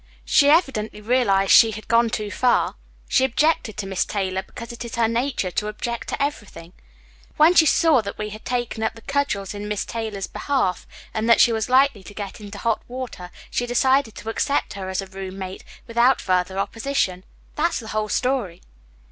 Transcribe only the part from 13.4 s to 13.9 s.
she